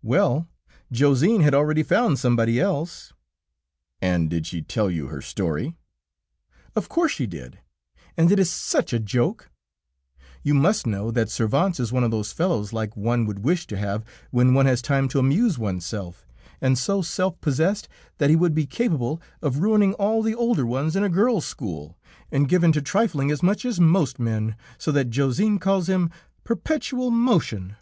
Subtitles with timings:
[0.00, 0.48] "Well,
[0.90, 3.12] Josine had already found somebody else...."
[4.00, 5.76] "And did she tell you her story?"
[6.74, 7.58] "Of course she did,
[8.16, 9.50] and it is such a joke!...
[10.42, 13.76] You must know that Servance is one of those fellows like one would wish to
[13.76, 16.26] have when one has time to amuse oneself,
[16.62, 20.96] and so self possessed that he would be capable of ruining all the older ones
[20.96, 21.98] in a girls' school,
[22.32, 26.08] and given to trifling as much as most men, so that Josine calls him
[26.42, 27.76] 'perpetual motion.'